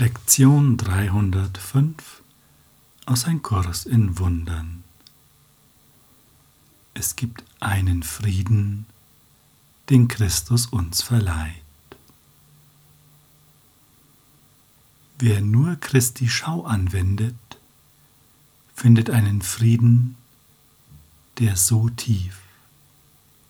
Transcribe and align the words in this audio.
Lektion 0.00 0.76
305 0.76 2.22
aus 3.04 3.24
Ein 3.24 3.42
Kurs 3.42 3.84
in 3.84 4.16
Wundern. 4.16 4.84
Es 6.94 7.16
gibt 7.16 7.42
einen 7.58 8.04
Frieden, 8.04 8.86
den 9.90 10.06
Christus 10.06 10.66
uns 10.66 11.02
verleiht. 11.02 11.64
Wer 15.18 15.40
nur 15.40 15.74
Christi 15.74 16.28
Schau 16.28 16.62
anwendet, 16.62 17.34
findet 18.76 19.10
einen 19.10 19.42
Frieden, 19.42 20.16
der 21.40 21.56
so 21.56 21.88
tief 21.88 22.38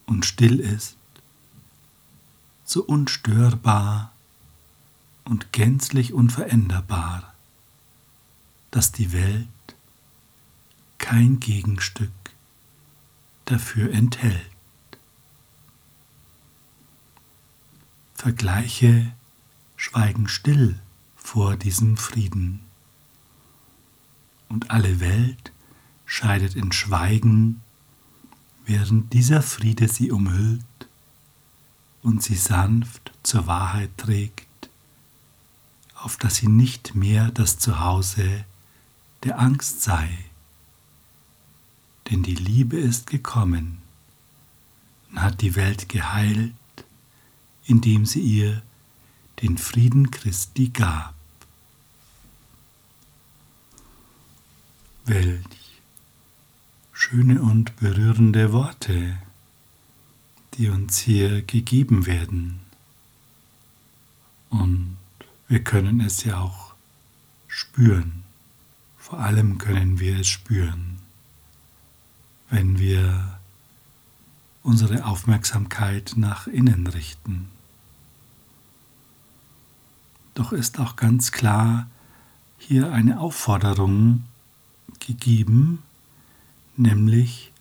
und 0.06 0.24
still 0.24 0.60
ist, 0.60 0.96
so 2.64 2.82
unstörbar 2.84 4.14
und 5.28 5.52
gänzlich 5.52 6.14
unveränderbar, 6.14 7.34
dass 8.70 8.92
die 8.92 9.12
Welt 9.12 9.46
kein 10.96 11.38
Gegenstück 11.38 12.10
dafür 13.44 13.92
enthält. 13.92 14.40
Vergleiche 18.14 19.12
schweigen 19.76 20.28
still 20.28 20.80
vor 21.16 21.56
diesem 21.56 21.96
Frieden, 21.96 22.60
und 24.48 24.70
alle 24.70 24.98
Welt 24.98 25.52
scheidet 26.06 26.56
in 26.56 26.72
Schweigen, 26.72 27.60
während 28.64 29.12
dieser 29.12 29.42
Friede 29.42 29.88
sie 29.88 30.10
umhüllt 30.10 30.64
und 32.02 32.22
sie 32.22 32.34
sanft 32.34 33.12
zur 33.22 33.46
Wahrheit 33.46 33.90
trägt 33.98 34.47
auf 36.00 36.16
dass 36.16 36.36
sie 36.36 36.48
nicht 36.48 36.94
mehr 36.94 37.30
das 37.30 37.58
Zuhause 37.58 38.44
der 39.24 39.38
Angst 39.38 39.82
sei. 39.82 40.08
Denn 42.10 42.22
die 42.22 42.34
Liebe 42.34 42.78
ist 42.78 43.08
gekommen 43.08 43.78
und 45.10 45.20
hat 45.20 45.40
die 45.40 45.56
Welt 45.56 45.88
geheilt, 45.88 46.54
indem 47.66 48.06
sie 48.06 48.20
ihr 48.20 48.62
den 49.42 49.58
Frieden 49.58 50.10
Christi 50.10 50.68
gab. 50.68 51.14
Welch 55.04 55.44
schöne 56.92 57.40
und 57.40 57.76
berührende 57.76 58.52
Worte, 58.52 59.16
die 60.54 60.68
uns 60.68 60.98
hier 60.98 61.42
gegeben 61.42 62.06
werden. 62.06 62.60
Und 64.50 64.97
wir 65.48 65.64
können 65.64 66.00
es 66.00 66.24
ja 66.24 66.38
auch 66.38 66.74
spüren. 67.46 68.24
Vor 68.98 69.20
allem 69.20 69.56
können 69.58 69.98
wir 69.98 70.20
es 70.20 70.28
spüren, 70.28 70.98
wenn 72.50 72.78
wir 72.78 73.38
unsere 74.62 75.06
Aufmerksamkeit 75.06 76.12
nach 76.16 76.46
innen 76.46 76.86
richten. 76.86 77.48
Doch 80.34 80.52
ist 80.52 80.78
auch 80.78 80.96
ganz 80.96 81.32
klar 81.32 81.88
hier 82.58 82.92
eine 82.92 83.18
Aufforderung 83.18 84.24
gegeben, 85.00 85.82
nämlich 86.76 87.52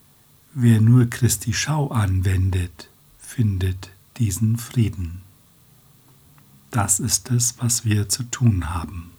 wer 0.54 0.82
nur 0.82 1.10
Christi 1.10 1.54
Schau 1.54 1.88
anwendet, 1.90 2.90
findet 3.18 3.92
diesen 4.18 4.58
Frieden. 4.58 5.27
Das 6.78 7.00
ist 7.00 7.32
es, 7.32 7.56
was 7.58 7.86
wir 7.86 8.08
zu 8.08 8.22
tun 8.22 8.70
haben. 8.70 9.10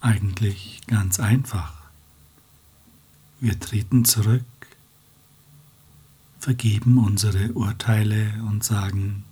Eigentlich 0.00 0.80
ganz 0.88 1.20
einfach. 1.20 1.72
Wir 3.38 3.60
treten 3.60 4.04
zurück, 4.04 4.42
vergeben 6.40 6.98
unsere 6.98 7.52
Urteile 7.52 8.42
und 8.48 8.64
sagen, 8.64 9.22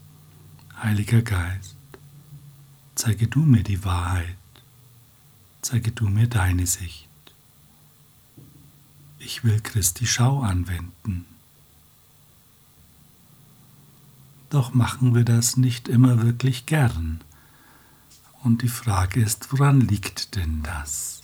Heiliger 0.81 1.23
Geist, 1.23 1.75
zeige 2.95 3.27
du 3.27 3.41
mir 3.41 3.65
die 3.65 3.85
Wahrheit, 3.85 4.37
zeige 5.63 5.91
du 5.91 6.09
mir 6.09 6.29
deine 6.29 6.69
Sicht. 6.69 7.09
Ich 9.19 9.43
will 9.43 9.61
Christi 9.61 10.07
Schau 10.07 10.43
anwenden. 10.43 11.27
Doch 14.57 14.73
machen 14.73 15.15
wir 15.15 15.27
das 15.27 15.59
nicht 15.59 15.87
immer 15.87 16.23
wirklich 16.23 16.65
gern. 16.65 17.21
Und 18.43 18.63
die 18.63 18.71
Frage 18.71 19.21
ist, 19.21 19.53
woran 19.53 19.83
liegt 19.83 20.35
denn 20.35 20.63
das? 20.63 21.21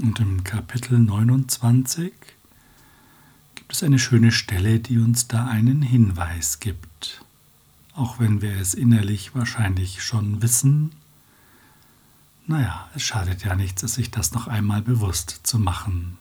Und 0.00 0.20
im 0.20 0.44
Kapitel 0.44 0.96
29 1.00 2.12
gibt 3.56 3.72
es 3.72 3.82
eine 3.82 3.98
schöne 3.98 4.30
Stelle, 4.30 4.78
die 4.78 5.00
uns 5.00 5.26
da 5.26 5.48
einen 5.48 5.82
Hinweis 5.82 6.60
gibt. 6.60 7.24
Auch 7.92 8.20
wenn 8.20 8.42
wir 8.42 8.60
es 8.60 8.72
innerlich 8.72 9.34
wahrscheinlich 9.34 10.00
schon 10.00 10.42
wissen. 10.42 10.92
Naja, 12.46 12.88
es 12.94 13.02
schadet 13.02 13.42
ja 13.42 13.56
nichts, 13.56 13.80
sich 13.80 14.12
das 14.12 14.30
noch 14.30 14.46
einmal 14.46 14.82
bewusst 14.82 15.40
zu 15.42 15.58
machen. 15.58 16.18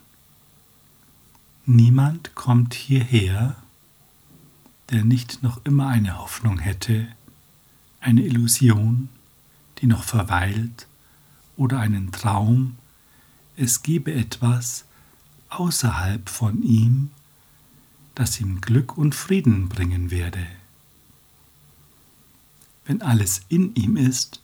Niemand 1.67 2.35
kommt 2.35 2.75
hierher, 2.75 3.55
der 4.91 5.03
nicht 5.03 5.41
noch 5.41 5.65
immer 5.65 5.87
eine 5.87 6.19
Hoffnung 6.19 6.59
hätte, 6.59 7.07
eine 7.99 8.21
Illusion, 8.21 9.09
die 9.79 9.87
noch 9.87 10.03
verweilt, 10.03 10.87
oder 11.57 11.79
einen 11.79 12.11
Traum, 12.11 12.77
es 13.57 13.81
gebe 13.81 14.13
etwas 14.13 14.85
außerhalb 15.49 16.29
von 16.29 16.61
ihm, 16.61 17.09
das 18.13 18.39
ihm 18.39 18.61
Glück 18.61 18.97
und 18.97 19.15
Frieden 19.15 19.67
bringen 19.67 20.11
werde. 20.11 20.45
Wenn 22.85 23.01
alles 23.01 23.41
in 23.49 23.73
ihm 23.73 23.97
ist, 23.97 24.41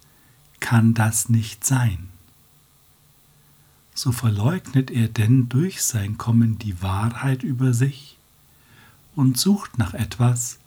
kann 0.59 0.95
das 0.95 1.29
nicht 1.29 1.65
sein 1.65 2.10
so 4.01 4.11
verleugnet 4.11 4.89
er 4.89 5.09
denn 5.09 5.47
durch 5.47 5.83
sein 5.83 6.17
Kommen 6.17 6.57
die 6.57 6.81
Wahrheit 6.81 7.43
über 7.43 7.71
sich 7.71 8.17
und 9.15 9.37
sucht 9.37 9.77
nach 9.77 9.93
etwas, 9.93 10.57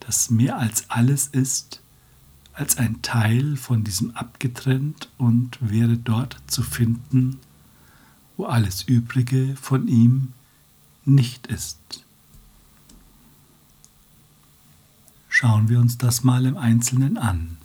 das 0.00 0.30
mehr 0.30 0.56
als 0.56 0.88
alles 0.88 1.26
ist, 1.26 1.82
als 2.54 2.78
ein 2.78 3.02
Teil 3.02 3.58
von 3.58 3.84
diesem 3.84 4.16
abgetrennt 4.16 5.10
und 5.18 5.58
wäre 5.60 5.98
dort 5.98 6.38
zu 6.46 6.62
finden, 6.62 7.36
wo 8.38 8.46
alles 8.46 8.84
Übrige 8.84 9.56
von 9.60 9.86
ihm 9.86 10.32
nicht 11.04 11.48
ist. 11.48 12.06
Schauen 15.28 15.68
wir 15.68 15.80
uns 15.80 15.98
das 15.98 16.24
mal 16.24 16.46
im 16.46 16.56
Einzelnen 16.56 17.18
an. 17.18 17.58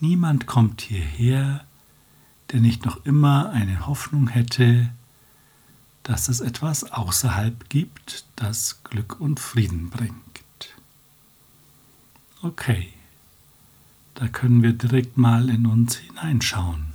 Niemand 0.00 0.44
kommt 0.44 0.82
hierher, 0.82 1.65
der 2.50 2.60
nicht 2.60 2.84
noch 2.84 3.04
immer 3.04 3.50
eine 3.50 3.86
Hoffnung 3.86 4.28
hätte, 4.28 4.90
dass 6.02 6.28
es 6.28 6.40
etwas 6.40 6.84
außerhalb 6.84 7.68
gibt, 7.68 8.26
das 8.36 8.82
Glück 8.84 9.20
und 9.20 9.40
Frieden 9.40 9.90
bringt. 9.90 10.14
Okay, 12.42 12.92
da 14.14 14.28
können 14.28 14.62
wir 14.62 14.72
direkt 14.72 15.16
mal 15.16 15.48
in 15.48 15.66
uns 15.66 15.96
hineinschauen. 15.96 16.86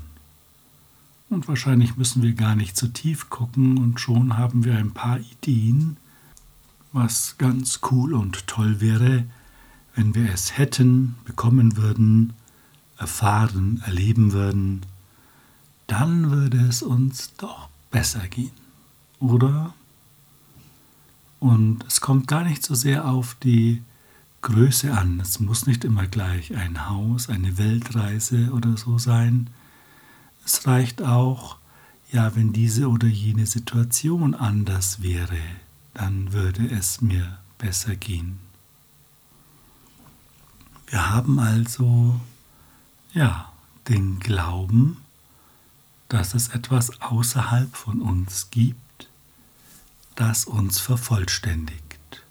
Und 1.29 1.47
wahrscheinlich 1.47 1.97
müssen 1.97 2.23
wir 2.23 2.33
gar 2.33 2.55
nicht 2.55 2.77
zu 2.77 2.87
tief 2.87 3.29
gucken 3.29 3.77
und 3.77 3.99
schon 3.99 4.37
haben 4.37 4.63
wir 4.63 4.77
ein 4.77 4.91
paar 4.91 5.19
Ideen, 5.19 5.97
was 6.93 7.35
ganz 7.37 7.79
cool 7.91 8.13
und 8.13 8.47
toll 8.47 8.81
wäre, 8.81 9.25
wenn 9.95 10.15
wir 10.15 10.31
es 10.33 10.57
hätten, 10.57 11.15
bekommen 11.25 11.77
würden, 11.77 12.33
erfahren, 12.97 13.81
erleben 13.85 14.31
würden, 14.31 14.81
dann 15.91 16.31
würde 16.31 16.57
es 16.57 16.81
uns 16.81 17.33
doch 17.35 17.67
besser 17.91 18.25
gehen, 18.29 18.53
oder? 19.19 19.73
Und 21.41 21.83
es 21.85 21.99
kommt 21.99 22.27
gar 22.27 22.45
nicht 22.45 22.63
so 22.63 22.75
sehr 22.75 23.09
auf 23.09 23.35
die 23.43 23.81
Größe 24.41 24.93
an. 24.93 25.19
Es 25.19 25.41
muss 25.41 25.67
nicht 25.67 25.83
immer 25.83 26.07
gleich 26.07 26.55
ein 26.55 26.87
Haus, 26.87 27.27
eine 27.27 27.57
Weltreise 27.57 28.51
oder 28.53 28.77
so 28.77 28.97
sein. 28.99 29.49
Es 30.45 30.65
reicht 30.65 31.01
auch, 31.01 31.57
ja, 32.09 32.37
wenn 32.37 32.53
diese 32.53 32.87
oder 32.87 33.07
jene 33.07 33.45
Situation 33.45 34.33
anders 34.33 35.01
wäre, 35.01 35.41
dann 35.93 36.31
würde 36.31 36.69
es 36.69 37.01
mir 37.01 37.37
besser 37.57 37.97
gehen. 37.97 38.39
Wir 40.87 41.09
haben 41.09 41.37
also, 41.37 42.17
ja, 43.13 43.51
den 43.89 44.19
Glauben, 44.19 44.97
dass 46.11 46.33
es 46.33 46.49
etwas 46.49 47.01
außerhalb 47.01 47.73
von 47.73 48.01
uns 48.01 48.49
gibt, 48.51 49.09
das 50.15 50.43
uns 50.43 50.77
vervollständigt. 50.77 52.25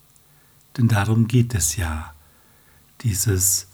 Denn 0.76 0.86
darum 0.86 1.28
geht 1.28 1.54
es 1.54 1.76
ja. 1.76 2.12
Dieses 3.00 3.68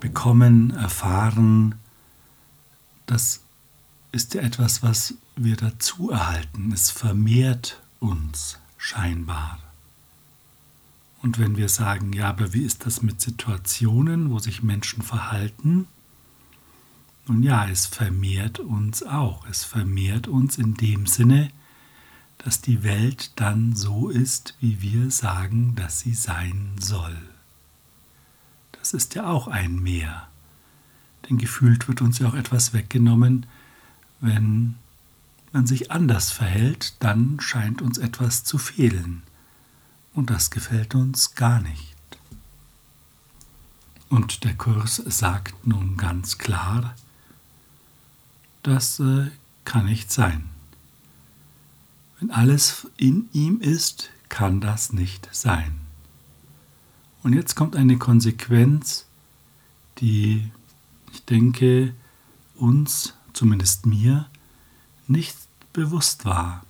Bekommen, 0.00 0.70
Erfahren, 0.72 1.76
das 3.06 3.42
ist 4.10 4.34
ja 4.34 4.42
etwas, 4.42 4.82
was 4.82 5.14
wir 5.36 5.56
dazu 5.56 6.10
erhalten. 6.10 6.72
Es 6.72 6.90
vermehrt 6.90 7.80
uns 8.00 8.58
scheinbar. 8.76 9.60
Und 11.22 11.38
wenn 11.38 11.56
wir 11.56 11.68
sagen, 11.68 12.12
ja, 12.12 12.28
aber 12.28 12.54
wie 12.54 12.62
ist 12.62 12.86
das 12.86 13.02
mit 13.02 13.20
Situationen, 13.20 14.30
wo 14.30 14.40
sich 14.40 14.64
Menschen 14.64 15.02
verhalten? 15.02 15.86
Nun 17.28 17.42
ja, 17.42 17.68
es 17.68 17.84
vermehrt 17.84 18.58
uns 18.58 19.02
auch. 19.02 19.46
Es 19.46 19.62
vermehrt 19.62 20.28
uns 20.28 20.56
in 20.56 20.74
dem 20.74 21.06
Sinne, 21.06 21.50
dass 22.38 22.62
die 22.62 22.82
Welt 22.82 23.32
dann 23.36 23.76
so 23.76 24.08
ist, 24.08 24.54
wie 24.60 24.80
wir 24.80 25.10
sagen, 25.10 25.74
dass 25.74 26.00
sie 26.00 26.14
sein 26.14 26.76
soll. 26.80 27.16
Das 28.72 28.94
ist 28.94 29.14
ja 29.14 29.26
auch 29.26 29.46
ein 29.46 29.78
Mehr. 29.78 30.28
Denn 31.28 31.36
gefühlt 31.36 31.86
wird 31.86 32.00
uns 32.00 32.18
ja 32.18 32.28
auch 32.28 32.34
etwas 32.34 32.72
weggenommen, 32.72 33.44
wenn 34.20 34.76
man 35.52 35.66
sich 35.66 35.90
anders 35.90 36.30
verhält, 36.30 36.96
dann 37.00 37.38
scheint 37.40 37.82
uns 37.82 37.98
etwas 37.98 38.44
zu 38.44 38.56
fehlen. 38.56 39.22
Und 40.14 40.30
das 40.30 40.50
gefällt 40.50 40.94
uns 40.94 41.34
gar 41.34 41.60
nicht. 41.60 41.94
Und 44.08 44.44
der 44.44 44.54
Kurs 44.54 44.96
sagt 44.96 45.66
nun 45.66 45.98
ganz 45.98 46.38
klar, 46.38 46.94
das 48.62 49.00
äh, 49.00 49.26
kann 49.64 49.86
nicht 49.86 50.10
sein. 50.10 50.48
Wenn 52.18 52.30
alles 52.30 52.86
in 52.96 53.28
ihm 53.32 53.60
ist, 53.60 54.10
kann 54.28 54.60
das 54.60 54.92
nicht 54.92 55.28
sein. 55.32 55.80
Und 57.22 57.32
jetzt 57.32 57.54
kommt 57.54 57.76
eine 57.76 57.98
Konsequenz, 57.98 59.06
die 59.98 60.50
ich 61.12 61.24
denke 61.24 61.94
uns, 62.54 63.14
zumindest 63.32 63.86
mir, 63.86 64.26
nicht 65.06 65.36
bewusst 65.72 66.24
war. 66.24 66.64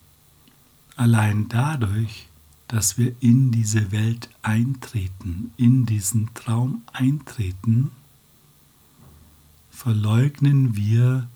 Allein 0.96 1.48
dadurch, 1.48 2.28
dass 2.66 2.98
wir 2.98 3.14
in 3.20 3.50
diese 3.50 3.92
Welt 3.92 4.28
eintreten, 4.42 5.52
in 5.56 5.86
diesen 5.86 6.32
Traum 6.34 6.82
eintreten, 6.92 7.90
verleugnen 9.70 10.76
wir 10.76 11.28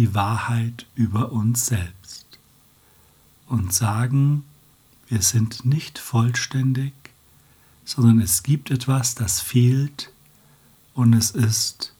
die 0.00 0.14
Wahrheit 0.14 0.86
über 0.94 1.30
uns 1.30 1.66
selbst 1.66 2.24
und 3.48 3.74
sagen, 3.74 4.44
wir 5.08 5.20
sind 5.20 5.66
nicht 5.66 5.98
vollständig, 5.98 6.94
sondern 7.84 8.18
es 8.22 8.42
gibt 8.42 8.70
etwas, 8.70 9.14
das 9.14 9.42
fehlt 9.42 10.10
und 10.94 11.12
es 11.12 11.32
ist 11.32 11.92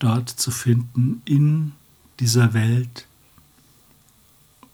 dort 0.00 0.30
zu 0.30 0.50
finden 0.50 1.22
in 1.24 1.74
dieser 2.18 2.54
Welt, 2.54 3.06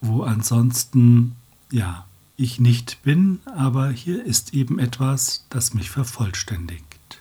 wo 0.00 0.22
ansonsten, 0.22 1.36
ja, 1.70 2.06
ich 2.38 2.58
nicht 2.58 3.02
bin, 3.02 3.40
aber 3.44 3.90
hier 3.90 4.24
ist 4.24 4.54
eben 4.54 4.78
etwas, 4.78 5.44
das 5.50 5.74
mich 5.74 5.90
vervollständigt. 5.90 7.20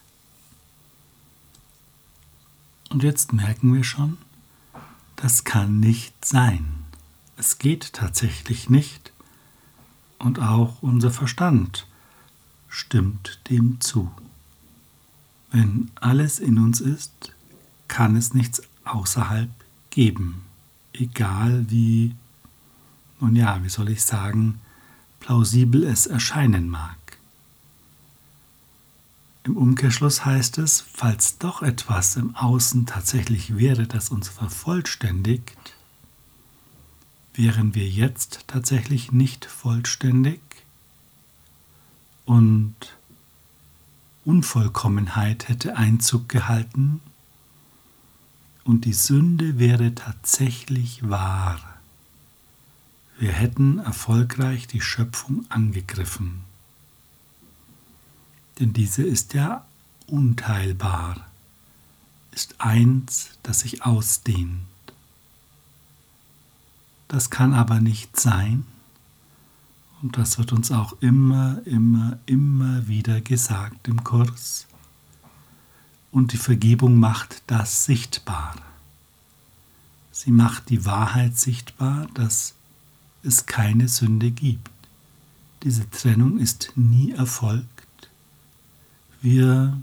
Und 2.89 3.03
jetzt 3.03 3.33
merken 3.33 3.73
wir 3.73 3.83
schon, 3.83 4.17
das 5.21 5.43
kann 5.43 5.79
nicht 5.79 6.25
sein. 6.25 6.67
Es 7.37 7.59
geht 7.59 7.93
tatsächlich 7.93 8.71
nicht 8.71 9.13
und 10.17 10.39
auch 10.39 10.81
unser 10.81 11.11
Verstand 11.11 11.85
stimmt 12.67 13.39
dem 13.47 13.79
zu. 13.81 14.11
Wenn 15.51 15.91
alles 15.93 16.39
in 16.39 16.57
uns 16.57 16.81
ist, 16.81 17.33
kann 17.87 18.15
es 18.15 18.33
nichts 18.33 18.63
außerhalb 18.83 19.51
geben, 19.91 20.41
egal 20.91 21.65
wie, 21.69 22.15
nun 23.19 23.35
ja, 23.35 23.63
wie 23.63 23.69
soll 23.69 23.89
ich 23.89 24.03
sagen, 24.03 24.59
plausibel 25.19 25.83
es 25.83 26.07
erscheinen 26.07 26.67
mag. 26.67 26.97
Im 29.43 29.57
Umkehrschluss 29.57 30.23
heißt 30.23 30.59
es, 30.59 30.81
falls 30.93 31.39
doch 31.39 31.63
etwas 31.63 32.15
im 32.15 32.35
Außen 32.35 32.85
tatsächlich 32.85 33.57
wäre, 33.57 33.87
das 33.87 34.09
uns 34.09 34.29
vervollständigt, 34.29 35.75
wären 37.33 37.73
wir 37.73 37.87
jetzt 37.87 38.43
tatsächlich 38.47 39.11
nicht 39.11 39.45
vollständig 39.45 40.41
und 42.25 42.75
Unvollkommenheit 44.25 45.47
hätte 45.47 45.75
Einzug 45.75 46.29
gehalten 46.29 47.01
und 48.63 48.85
die 48.85 48.93
Sünde 48.93 49.57
wäre 49.57 49.95
tatsächlich 49.95 51.09
wahr. 51.09 51.59
Wir 53.17 53.31
hätten 53.31 53.79
erfolgreich 53.79 54.67
die 54.67 54.81
Schöpfung 54.81 55.45
angegriffen. 55.49 56.43
Denn 58.61 58.73
diese 58.73 59.01
ist 59.01 59.33
ja 59.33 59.65
unteilbar, 60.05 61.15
ist 62.31 62.55
eins, 62.59 63.31
das 63.41 63.61
sich 63.61 63.83
ausdehnt. 63.83 64.61
Das 67.07 67.31
kann 67.31 67.53
aber 67.55 67.81
nicht 67.81 68.19
sein, 68.19 68.65
und 70.03 70.15
das 70.17 70.37
wird 70.37 70.51
uns 70.51 70.71
auch 70.71 70.93
immer, 71.01 71.59
immer, 71.65 72.19
immer 72.27 72.87
wieder 72.87 73.19
gesagt 73.19 73.87
im 73.87 74.03
Kurs. 74.03 74.67
Und 76.11 76.33
die 76.33 76.37
Vergebung 76.37 76.99
macht 76.99 77.41
das 77.47 77.85
sichtbar. 77.85 78.55
Sie 80.11 80.31
macht 80.31 80.69
die 80.69 80.85
Wahrheit 80.85 81.35
sichtbar, 81.35 82.07
dass 82.13 82.53
es 83.23 83.47
keine 83.47 83.87
Sünde 83.87 84.29
gibt. 84.29 84.69
Diese 85.63 85.89
Trennung 85.89 86.37
ist 86.37 86.73
nie 86.75 87.11
erfolgt. 87.11 87.80
Wir 89.23 89.79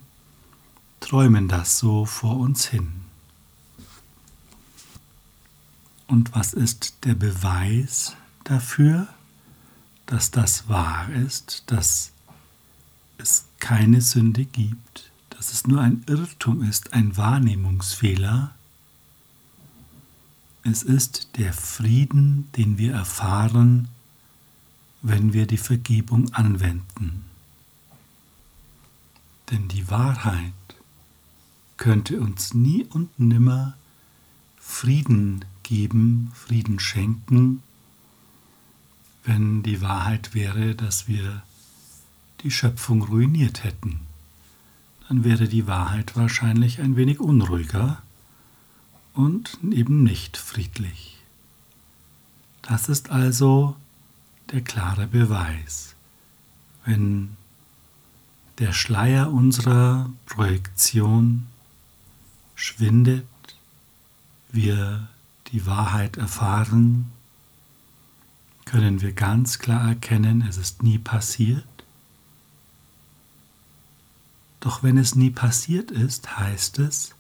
träumen 0.99 1.47
das 1.47 1.79
so 1.79 2.05
vor 2.05 2.39
uns 2.39 2.67
hin. 2.67 2.93
Und 6.09 6.35
was 6.35 6.55
ist 6.55 7.05
der 7.05 7.15
Beweis 7.15 8.17
dafür, 8.43 9.07
dass 10.07 10.33
das 10.33 10.69
wahr 10.69 11.09
ist, 11.11 11.63
dass 11.67 12.11
es 13.19 13.45
keine 13.61 14.01
Sünde 14.01 14.45
gibt, 14.45 15.13
dass 15.31 15.53
es 15.53 15.69
nur 15.69 15.83
ein 15.83 16.03
Irrtum 16.09 16.63
ist, 16.63 16.93
ein 16.93 17.17
Wahrnehmungsfehler? 17.17 18.53
Es 20.65 20.83
ist 20.83 21.29
der 21.37 21.53
Frieden, 21.53 22.49
den 22.57 22.77
wir 22.77 22.93
erfahren, 22.93 23.87
wenn 25.01 25.33
wir 25.33 25.47
die 25.47 25.59
Vergebung 25.59 26.35
anwenden. 26.35 27.28
Denn 29.51 29.69
die 29.69 29.91
Wahrheit 29.91 30.53
könnte 31.77 32.21
uns 32.21 32.55
nie 32.55 32.85
und 32.85 33.19
nimmer 33.19 33.75
Frieden 34.59 35.45
geben, 35.63 36.31
Frieden 36.35 36.79
schenken, 36.79 37.63
wenn 39.25 39.63
die 39.63 39.81
Wahrheit 39.81 40.35
wäre, 40.35 40.75
dass 40.75 41.09
wir 41.09 41.43
die 42.43 42.51
Schöpfung 42.51 43.03
ruiniert 43.03 43.65
hätten. 43.65 44.01
Dann 45.09 45.25
wäre 45.25 45.49
die 45.49 45.67
Wahrheit 45.67 46.17
wahrscheinlich 46.17 46.81
ein 46.81 46.97
wenig 46.97 47.19
unruhiger 47.19 48.03
und 49.15 49.59
eben 49.71 50.03
nicht 50.03 50.37
friedlich. 50.37 51.17
Das 52.61 52.91
ist 52.91 53.11
also 53.11 53.75
der 54.53 54.61
klare 54.61 55.07
Beweis. 55.07 55.95
Wenn 56.85 57.38
der 58.59 58.73
Schleier 58.73 59.33
unserer 59.33 60.11
Projektion 60.27 61.47
schwindet, 62.55 63.27
wir 64.51 65.09
die 65.53 65.65
Wahrheit 65.67 66.17
erfahren, 66.17 67.13
können 68.65 69.01
wir 69.01 69.13
ganz 69.13 69.59
klar 69.59 69.89
erkennen, 69.89 70.45
es 70.47 70.57
ist 70.57 70.83
nie 70.83 70.99
passiert. 70.99 71.65
Doch 74.61 74.83
wenn 74.83 74.99
es 74.99 75.15
nie 75.15 75.31
passiert 75.31 75.91
ist, 75.91 76.39
heißt 76.39 76.81
es, 76.81 77.15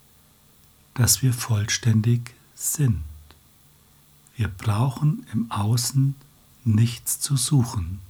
dass 0.95 1.23
wir 1.23 1.33
vollständig 1.33 2.35
sind. 2.55 3.03
Wir 4.37 4.49
brauchen 4.49 5.25
im 5.33 5.51
Außen 5.51 6.17
nichts 6.65 7.21
zu 7.21 7.37
suchen 7.37 8.01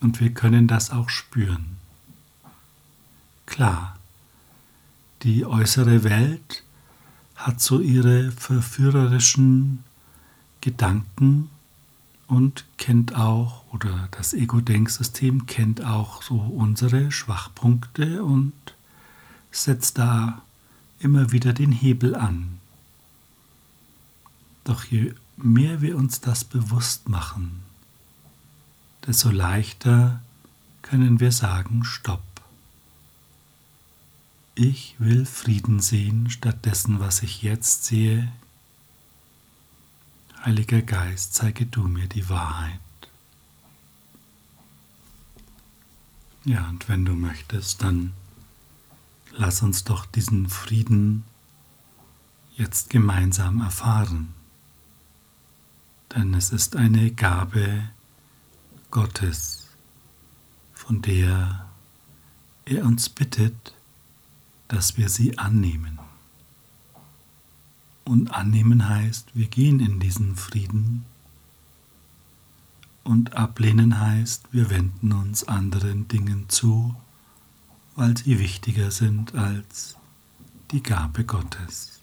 und 0.00 0.20
wir 0.20 0.32
können 0.32 0.68
das 0.68 0.90
auch 0.90 1.08
spüren. 1.08 1.75
Klar, 3.56 3.96
die 5.22 5.46
äußere 5.46 6.04
Welt 6.04 6.62
hat 7.36 7.58
so 7.58 7.80
ihre 7.80 8.30
verführerischen 8.30 9.82
Gedanken 10.60 11.48
und 12.26 12.66
kennt 12.76 13.16
auch, 13.16 13.64
oder 13.72 14.08
das 14.10 14.34
Ego-Denksystem 14.34 15.46
kennt 15.46 15.82
auch 15.82 16.20
so 16.20 16.34
unsere 16.34 17.10
Schwachpunkte 17.10 18.22
und 18.22 18.52
setzt 19.50 19.96
da 19.96 20.42
immer 20.98 21.32
wieder 21.32 21.54
den 21.54 21.72
Hebel 21.72 22.14
an. 22.14 22.58
Doch 24.64 24.84
je 24.84 25.14
mehr 25.38 25.80
wir 25.80 25.96
uns 25.96 26.20
das 26.20 26.44
bewusst 26.44 27.08
machen, 27.08 27.62
desto 29.06 29.30
leichter 29.30 30.20
können 30.82 31.20
wir 31.20 31.32
sagen, 31.32 31.84
stopp. 31.84 32.20
Ich 34.58 34.94
will 34.98 35.26
Frieden 35.26 35.80
sehen 35.80 36.30
statt 36.30 36.64
dessen, 36.64 36.98
was 36.98 37.22
ich 37.22 37.42
jetzt 37.42 37.84
sehe. 37.84 38.32
Heiliger 40.42 40.80
Geist, 40.80 41.34
zeige 41.34 41.66
du 41.66 41.82
mir 41.82 42.08
die 42.08 42.30
Wahrheit. 42.30 42.80
Ja, 46.46 46.70
und 46.70 46.88
wenn 46.88 47.04
du 47.04 47.12
möchtest, 47.12 47.82
dann 47.82 48.14
lass 49.32 49.60
uns 49.60 49.84
doch 49.84 50.06
diesen 50.06 50.48
Frieden 50.48 51.24
jetzt 52.54 52.88
gemeinsam 52.88 53.60
erfahren. 53.60 54.32
Denn 56.14 56.32
es 56.32 56.50
ist 56.50 56.76
eine 56.76 57.10
Gabe 57.10 57.90
Gottes, 58.90 59.66
von 60.72 61.02
der 61.02 61.68
er 62.64 62.86
uns 62.86 63.10
bittet, 63.10 63.75
dass 64.68 64.96
wir 64.96 65.08
sie 65.08 65.38
annehmen. 65.38 65.98
Und 68.04 68.32
annehmen 68.32 68.88
heißt, 68.88 69.34
wir 69.34 69.46
gehen 69.46 69.80
in 69.80 69.98
diesen 69.98 70.36
Frieden. 70.36 71.04
Und 73.04 73.34
ablehnen 73.34 74.00
heißt, 74.00 74.52
wir 74.52 74.70
wenden 74.70 75.12
uns 75.12 75.44
anderen 75.44 76.08
Dingen 76.08 76.48
zu, 76.48 76.94
weil 77.94 78.16
sie 78.16 78.38
wichtiger 78.38 78.90
sind 78.90 79.34
als 79.34 79.96
die 80.70 80.82
Gabe 80.82 81.24
Gottes. 81.24 82.00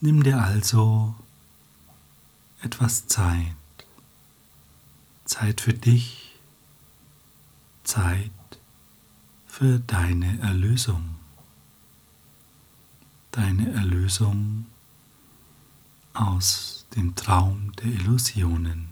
Nimm 0.00 0.22
dir 0.22 0.38
also 0.38 1.14
etwas 2.62 3.06
Zeit, 3.06 3.56
Zeit 5.24 5.60
für 5.60 5.72
dich, 5.72 6.38
Zeit 7.84 8.30
für 9.56 9.78
deine 9.78 10.40
Erlösung, 10.40 11.14
deine 13.30 13.70
Erlösung 13.70 14.66
aus 16.12 16.86
dem 16.96 17.14
Traum 17.14 17.70
der 17.76 17.86
Illusionen. 17.86 18.88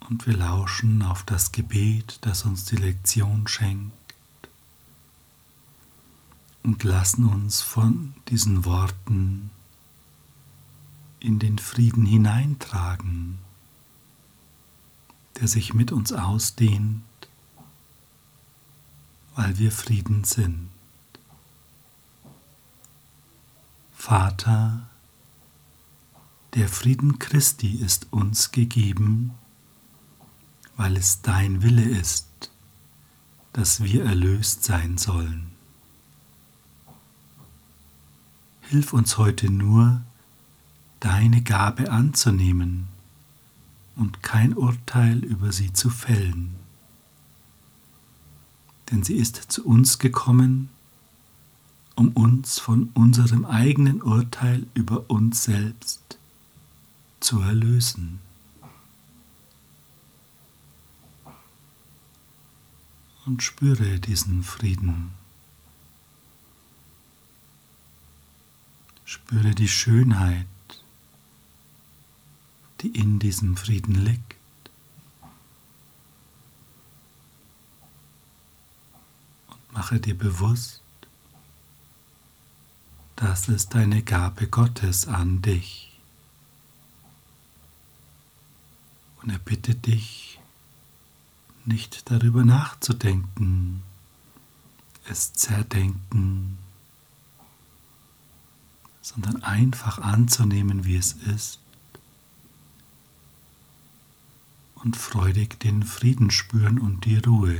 Und 0.00 0.26
wir 0.26 0.36
lauschen 0.36 1.00
auf 1.00 1.22
das 1.22 1.52
Gebet, 1.52 2.18
das 2.20 2.44
uns 2.44 2.66
die 2.66 2.76
Lektion 2.76 3.48
schenkt. 3.48 3.94
Und 6.64 6.84
lassen 6.84 7.24
uns 7.24 7.62
von 7.62 8.12
diesen 8.28 8.66
Worten 8.66 9.50
in 11.18 11.38
den 11.38 11.58
Frieden 11.58 12.04
hineintragen 12.04 13.45
der 15.40 15.48
sich 15.48 15.74
mit 15.74 15.92
uns 15.92 16.12
ausdehnt, 16.12 17.02
weil 19.34 19.58
wir 19.58 19.70
Frieden 19.70 20.24
sind. 20.24 20.70
Vater, 23.92 24.88
der 26.54 26.68
Frieden 26.68 27.18
Christi 27.18 27.76
ist 27.76 28.12
uns 28.12 28.52
gegeben, 28.52 29.34
weil 30.76 30.96
es 30.96 31.20
dein 31.20 31.62
Wille 31.62 31.84
ist, 31.84 32.26
dass 33.52 33.82
wir 33.82 34.04
erlöst 34.04 34.64
sein 34.64 34.96
sollen. 34.96 35.50
Hilf 38.62 38.92
uns 38.92 39.18
heute 39.18 39.50
nur, 39.50 40.02
deine 41.00 41.42
Gabe 41.42 41.90
anzunehmen 41.90 42.88
und 43.96 44.22
kein 44.22 44.54
Urteil 44.54 45.24
über 45.24 45.52
sie 45.52 45.72
zu 45.72 45.90
fällen. 45.90 46.54
Denn 48.90 49.02
sie 49.02 49.14
ist 49.16 49.36
zu 49.36 49.66
uns 49.66 49.98
gekommen, 49.98 50.68
um 51.96 52.10
uns 52.10 52.58
von 52.58 52.90
unserem 52.94 53.46
eigenen 53.46 54.02
Urteil 54.02 54.66
über 54.74 55.10
uns 55.10 55.44
selbst 55.44 56.18
zu 57.20 57.40
erlösen. 57.40 58.20
Und 63.24 63.42
spüre 63.42 63.98
diesen 63.98 64.44
Frieden. 64.44 65.10
Spüre 69.04 69.54
die 69.54 69.68
Schönheit 69.68 70.46
die 72.80 72.88
in 72.88 73.18
diesem 73.18 73.56
Frieden 73.56 73.94
liegt. 73.94 74.36
Und 79.48 79.72
mache 79.72 79.98
dir 79.98 80.16
bewusst, 80.16 80.82
das 83.16 83.48
ist 83.48 83.74
eine 83.74 84.02
Gabe 84.02 84.46
Gottes 84.46 85.08
an 85.08 85.40
dich. 85.40 85.98
Und 89.22 89.30
er 89.30 89.38
bittet 89.38 89.86
dich, 89.86 90.38
nicht 91.64 92.10
darüber 92.10 92.44
nachzudenken, 92.44 93.82
es 95.08 95.32
zerdenken, 95.32 96.58
sondern 99.02 99.42
einfach 99.42 99.98
anzunehmen, 99.98 100.84
wie 100.84 100.96
es 100.96 101.14
ist 101.14 101.58
und 104.86 104.96
freudig 104.96 105.58
den 105.58 105.82
Frieden 105.82 106.30
spüren 106.30 106.78
und 106.78 107.06
die 107.06 107.18
Ruhe. 107.18 107.58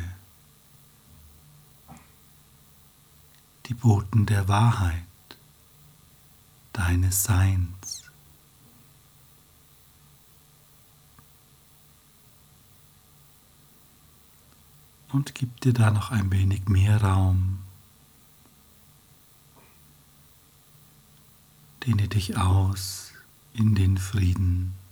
Die 3.66 3.74
Boten 3.74 4.26
der 4.26 4.46
Wahrheit 4.46 5.02
deines 6.72 7.24
Seins. 7.24 8.04
Und 15.08 15.34
gib 15.34 15.60
dir 15.62 15.72
da 15.72 15.90
noch 15.90 16.12
ein 16.12 16.30
wenig 16.30 16.68
mehr 16.68 17.02
Raum. 17.02 17.58
Dehne 21.84 22.06
dich 22.06 22.36
aus 22.36 23.14
in 23.52 23.74
den 23.74 23.98
Frieden. 23.98 24.85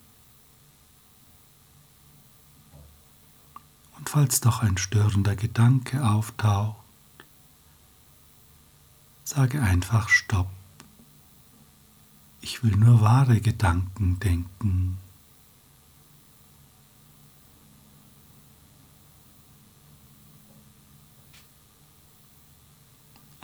Und 3.97 4.09
falls 4.09 4.41
doch 4.41 4.63
ein 4.63 4.77
störender 4.77 5.37
Gedanke 5.37 6.07
auftaucht, 6.07 6.77
sage 9.25 9.63
einfach 9.63 10.09
Stopp. 10.09 10.51
Ich 12.41 12.63
will 12.63 12.77
nur 12.77 13.01
wahre 13.01 13.41
Gedanken 13.41 14.21
denken. 14.21 14.99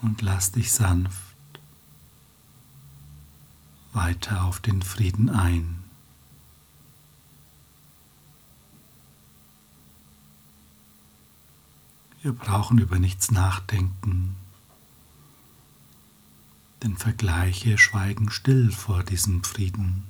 Und 0.02 0.22
lass 0.22 0.52
dich 0.52 0.72
sanft 0.72 1.30
weiter 3.92 4.44
auf 4.44 4.60
den 4.60 4.82
Frieden 4.82 5.30
ein. 5.30 5.79
Wir 12.22 12.32
brauchen 12.32 12.78
über 12.78 12.98
nichts 12.98 13.30
nachdenken, 13.30 14.36
denn 16.82 16.98
Vergleiche 16.98 17.78
schweigen 17.78 18.30
still 18.30 18.70
vor 18.72 19.02
diesem 19.02 19.42
Frieden. 19.42 20.04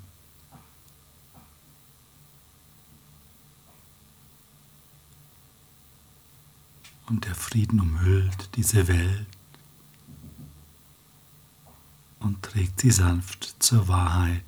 Und 7.06 7.26
der 7.26 7.36
Frieden 7.36 7.78
umhüllt 7.80 8.56
diese 8.56 8.88
Welt 8.88 9.26
und 12.18 12.42
trägt 12.42 12.80
sie 12.80 12.90
sanft 12.90 13.56
zur 13.60 13.86
Wahrheit. 13.86 14.44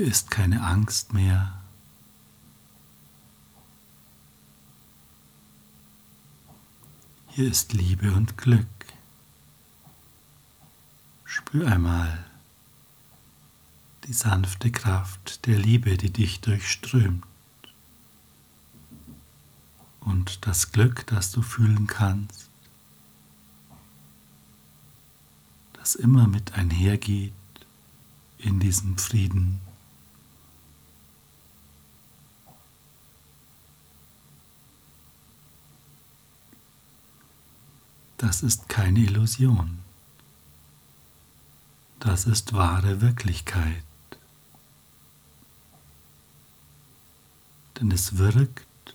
Hier 0.00 0.08
ist 0.08 0.30
keine 0.30 0.62
Angst 0.62 1.12
mehr. 1.12 1.60
Hier 7.28 7.46
ist 7.46 7.74
Liebe 7.74 8.10
und 8.14 8.38
Glück. 8.38 8.66
Spür 11.26 11.70
einmal 11.70 12.24
die 14.06 14.14
sanfte 14.14 14.72
Kraft 14.72 15.44
der 15.44 15.58
Liebe, 15.58 15.98
die 15.98 16.10
dich 16.10 16.40
durchströmt. 16.40 17.22
Und 20.00 20.46
das 20.46 20.72
Glück, 20.72 21.06
das 21.08 21.30
du 21.30 21.42
fühlen 21.42 21.86
kannst, 21.86 22.48
das 25.74 25.94
immer 25.94 26.26
mit 26.26 26.54
einhergeht 26.54 27.34
in 28.38 28.60
diesem 28.60 28.96
Frieden. 28.96 29.60
Das 38.20 38.42
ist 38.42 38.68
keine 38.68 38.98
Illusion. 38.98 39.78
Das 42.00 42.26
ist 42.26 42.52
wahre 42.52 43.00
Wirklichkeit. 43.00 43.82
Denn 47.80 47.90
es 47.90 48.18
wirkt 48.18 48.94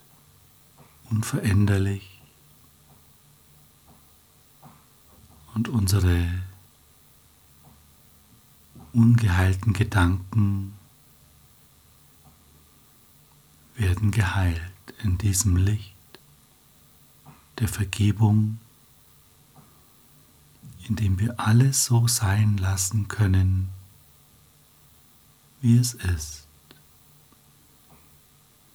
unveränderlich 1.09 2.21
und 5.55 5.69
unsere 5.69 6.29
ungeheilten 8.93 9.73
Gedanken 9.73 10.75
werden 13.73 14.11
geheilt 14.11 14.61
in 15.01 15.17
diesem 15.17 15.57
Licht 15.57 15.95
der 17.57 17.67
Vergebung 17.67 18.59
indem 20.87 21.19
wir 21.19 21.39
alles 21.39 21.85
so 21.85 22.07
sein 22.07 22.57
lassen 22.57 23.07
können, 23.07 23.69
wie 25.61 25.77
es 25.77 25.93
ist. 25.93 26.45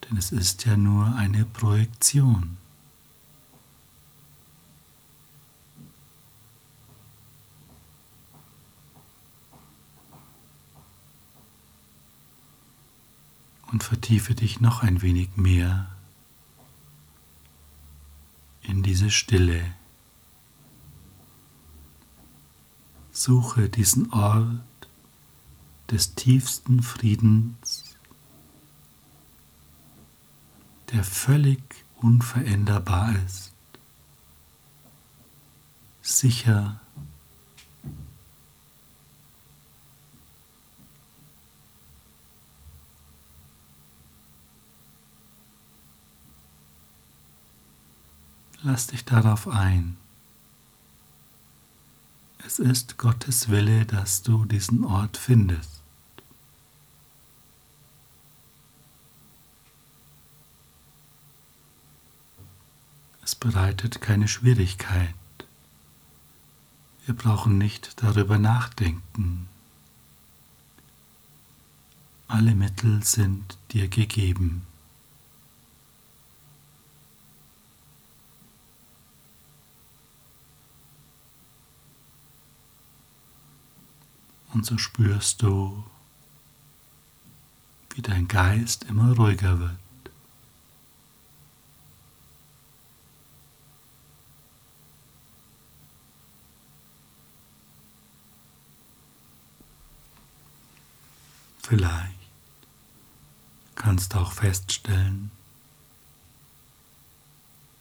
Denn 0.05 0.17
es 0.17 0.33
ist 0.33 0.65
ja 0.65 0.77
nur 0.77 1.15
eine 1.15 1.45
Projektion. 1.45 2.57
Und 13.67 13.85
vertiefe 13.85 14.35
dich 14.35 14.61
noch 14.61 14.83
ein 14.83 15.01
wenig 15.01 15.37
mehr 15.37 15.87
in 18.63 18.83
diese 18.83 19.13
Stille. 19.13 19.65
Suche 23.23 23.69
diesen 23.69 24.11
Ort 24.15 24.89
des 25.91 26.15
tiefsten 26.15 26.83
Friedens, 26.83 27.99
der 30.91 31.05
völlig 31.05 31.61
unveränderbar 31.97 33.15
ist, 33.27 33.53
sicher 36.01 36.81
Lass 48.63 48.87
dich 48.87 49.05
darauf 49.05 49.47
ein. 49.47 49.99
Es 52.47 52.59
ist 52.59 52.99
Gottes 52.99 53.49
Wille, 53.49 53.85
dass 53.87 54.23
du 54.23 54.45
diesen 54.45 54.85
Ort 54.85 55.17
findest. 55.17 55.83
Es 63.23 63.35
bereitet 63.35 64.01
keine 64.01 64.27
Schwierigkeit. 64.27 65.15
Wir 67.07 67.15
brauchen 67.15 67.59
nicht 67.59 68.03
darüber 68.03 68.39
nachdenken. 68.39 69.49
Alle 72.27 72.55
Mittel 72.55 73.03
sind 73.05 73.59
dir 73.73 73.89
gegeben. 73.89 74.67
Und 84.53 84.67
so 84.67 84.79
spürst 84.79 85.43
du, 85.43 85.85
wie 87.95 88.03
dein 88.03 88.29
Geist 88.29 88.85
immer 88.85 89.15
ruhiger 89.17 89.59
wird. 89.59 89.77
Vielleicht 101.63 102.15
kannst 103.77 104.15
du 104.15 104.19
auch 104.19 104.33
feststellen, 104.33 105.31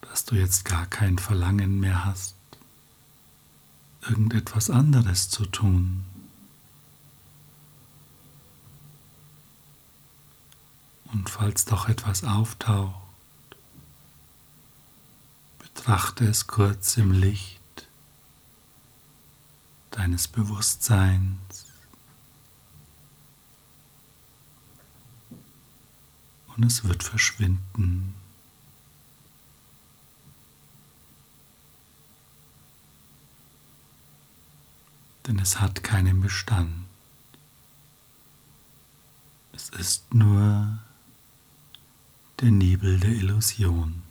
dass 0.02 0.26
du 0.26 0.36
jetzt 0.36 0.64
gar 0.64 0.86
kein 0.86 1.18
Verlangen 1.18 1.80
mehr 1.80 2.06
hast, 2.06 2.36
irgendetwas 4.02 4.70
anderes 4.70 5.30
zu 5.30 5.48
tun. 5.48 6.06
Falls 11.30 11.64
doch 11.64 11.88
etwas 11.88 12.24
auftaucht, 12.24 12.96
betrachte 15.60 16.26
es 16.26 16.48
kurz 16.48 16.98
im 16.98 17.12
Licht 17.12 17.88
deines 19.92 20.28
Bewusstseins 20.28 21.68
und 26.48 26.64
es 26.66 26.84
wird 26.84 27.04
verschwinden. 27.04 28.16
Denn 35.28 35.38
es 35.38 35.60
hat 35.60 35.84
keinen 35.84 36.22
Bestand. 36.22 36.86
Es 39.54 39.70
ist 39.70 40.14
nur 40.14 40.80
der 42.42 42.52
Nebel 42.52 43.00
der 43.00 43.10
Illusion. 43.12 44.02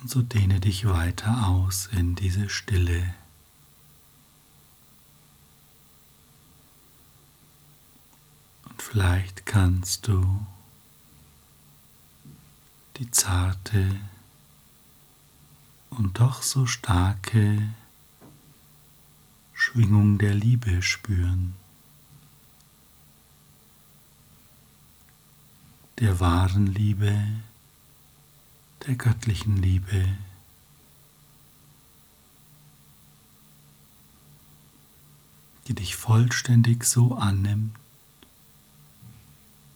Und 0.00 0.10
so 0.10 0.22
dehne 0.22 0.60
dich 0.60 0.86
weiter 0.86 1.48
aus 1.48 1.88
in 1.92 2.14
diese 2.14 2.48
Stille. 2.48 3.14
Und 8.64 8.82
vielleicht 8.82 9.44
kannst 9.44 10.08
du 10.08 10.46
die 12.96 13.10
zarte 13.10 14.00
und 15.90 16.20
doch 16.20 16.42
so 16.42 16.66
starke 16.66 17.74
Schwingung 19.52 20.18
der 20.18 20.34
Liebe 20.34 20.82
spüren, 20.82 21.54
der 25.98 26.20
wahren 26.20 26.66
Liebe, 26.66 27.16
der 28.86 28.94
göttlichen 28.94 29.56
Liebe. 29.60 30.16
die 35.66 35.72
dich 35.72 35.96
vollständig 35.96 36.84
so 36.84 37.14
annimmt, 37.14 37.74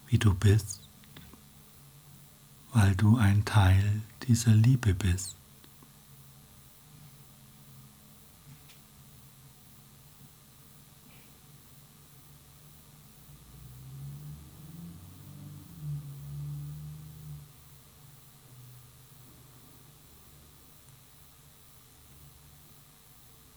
wie 0.08 0.18
du 0.18 0.34
bist 0.34 0.87
weil 2.80 2.94
du 2.94 3.16
ein 3.16 3.44
Teil 3.44 4.02
dieser 4.28 4.52
Liebe 4.52 4.94
bist. 4.94 5.34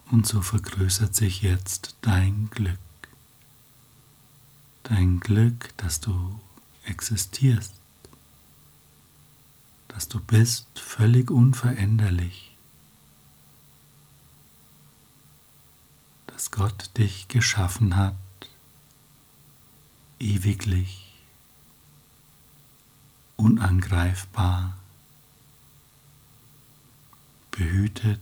Und 0.10 0.26
so 0.26 0.42
vergrößert 0.42 1.16
sich 1.16 1.44
jetzt 1.44 1.96
dein 2.02 2.50
Glück. 2.50 2.80
Dein 4.82 5.20
Glück, 5.20 5.70
dass 5.78 6.00
du 6.00 6.40
existierst, 6.86 7.81
dass 9.94 10.08
du 10.08 10.22
bist 10.22 10.80
völlig 10.80 11.30
unveränderlich, 11.30 12.56
dass 16.28 16.50
Gott 16.52 16.98
dich 16.98 17.28
geschaffen 17.28 17.98
hat, 17.98 18.16
ewiglich, 20.20 21.14
unangreifbar, 23.36 24.78
behütet, 27.52 28.22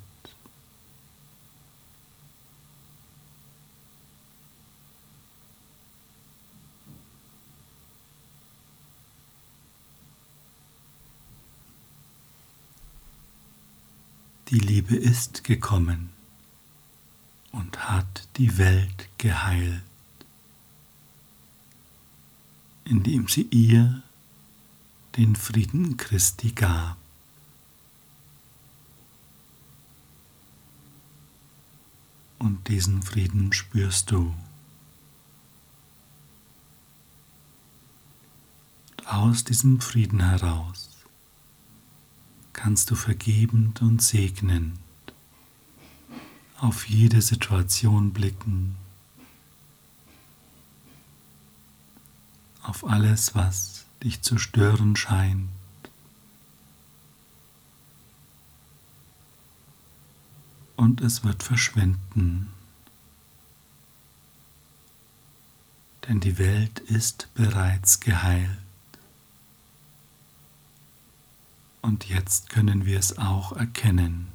Die 14.50 14.60
Liebe 14.60 14.96
ist 14.96 15.44
gekommen 15.44 16.10
und 17.52 17.90
hat 17.90 18.28
die 18.38 18.58
Welt 18.58 19.10
geheilt, 19.18 19.84
indem 22.86 23.28
sie 23.28 23.44
ihr 23.52 24.02
den 25.18 25.36
Frieden 25.36 25.98
Christi 25.98 26.52
gab. 26.52 26.98
Und 32.40 32.68
diesen 32.70 33.04
Frieden 33.04 33.54
spürst 33.54 34.12
du. 34.12 34.34
aus 39.10 39.44
diesem 39.44 39.82
Frieden 39.82 40.22
heraus 40.22 40.89
kannst 42.62 42.92
du 42.92 42.96
vergebend 42.96 43.82
und 43.82 44.02
segnend 44.02 44.78
auf 46.58 46.90
jede 46.90 47.22
Situation 47.22 48.12
blicken, 48.12 48.76
auf 52.62 52.86
alles, 52.86 53.34
was 53.34 53.86
dich 54.04 54.22
zu 54.24 54.38
stören 54.38 54.98
scheint. 54.98 55.48
Und 60.76 61.00
es 61.00 61.24
wird 61.24 61.44
verschwinden, 61.44 62.52
denn 66.10 66.20
die 66.20 66.38
Welt 66.38 66.80
ist 66.80 67.30
bereits 67.36 68.02
geheilt. 68.02 68.69
Und 71.90 72.08
jetzt 72.08 72.50
können 72.52 72.86
wir 72.86 73.00
es 73.00 73.18
auch 73.18 73.54
erkennen. 73.54 74.28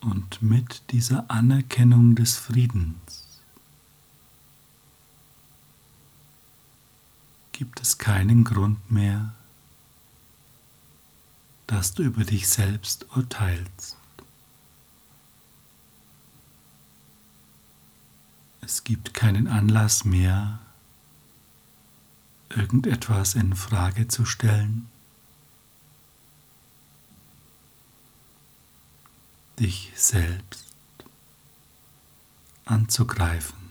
Und 0.00 0.40
mit 0.40 0.90
dieser 0.90 1.30
Anerkennung 1.30 2.14
des 2.14 2.38
Friedens 2.38 3.42
gibt 7.52 7.82
es 7.82 7.98
keinen 7.98 8.42
Grund 8.42 8.90
mehr, 8.90 9.34
dass 11.66 11.92
du 11.92 12.04
über 12.04 12.24
dich 12.24 12.48
selbst 12.48 13.04
urteilst. 13.14 13.98
Es 18.66 18.82
gibt 18.82 19.14
keinen 19.14 19.46
Anlass 19.46 20.04
mehr, 20.04 20.58
irgendetwas 22.48 23.36
in 23.36 23.54
Frage 23.54 24.08
zu 24.08 24.24
stellen, 24.24 24.88
dich 29.60 29.92
selbst 29.94 30.64
anzugreifen. 32.64 33.65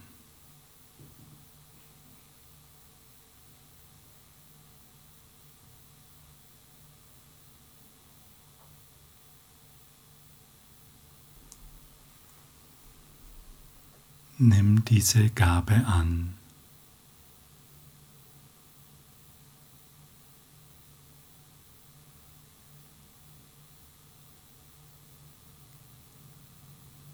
Nimm 14.37 14.83
diese 14.83 15.29
Gabe 15.29 15.85
an. 15.85 16.33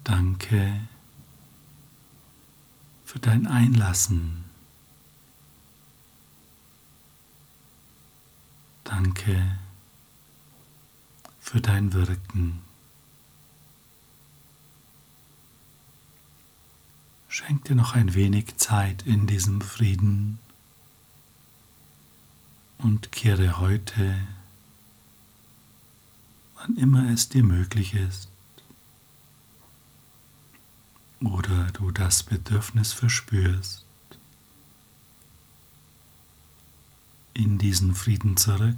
Danke 0.02 0.80
für 3.04 3.20
dein 3.20 3.46
Einlassen. 3.46 4.44
Danke 8.82 9.58
für 11.38 11.60
dein 11.60 11.92
Wirken. 11.92 12.71
Schenk 17.32 17.64
dir 17.64 17.74
noch 17.74 17.94
ein 17.94 18.12
wenig 18.12 18.58
Zeit 18.58 19.06
in 19.06 19.26
diesem 19.26 19.62
Frieden 19.62 20.38
und 22.76 23.10
kehre 23.10 23.58
heute, 23.58 24.18
wann 26.56 26.76
immer 26.76 27.08
es 27.08 27.30
dir 27.30 27.42
möglich 27.42 27.94
ist, 27.94 28.28
oder 31.20 31.70
du 31.72 31.90
das 31.90 32.22
Bedürfnis 32.22 32.92
verspürst, 32.92 33.86
in 37.32 37.56
diesen 37.56 37.94
Frieden 37.94 38.36
zurück, 38.36 38.76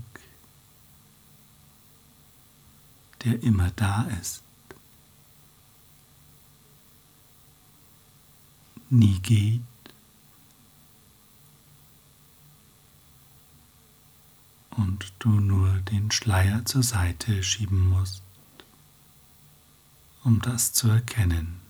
der 3.24 3.42
immer 3.42 3.72
da 3.72 4.02
ist. 4.22 4.43
Nie 8.94 9.18
geht. 9.20 9.60
Und 14.70 15.12
du 15.18 15.28
nur 15.28 15.72
den 15.90 16.10
Schleier 16.10 16.64
zur 16.64 16.82
Seite 16.82 17.42
schieben 17.42 17.88
musst, 17.88 18.22
um 20.24 20.40
das 20.40 20.72
zu 20.72 20.88
erkennen. 20.88 21.63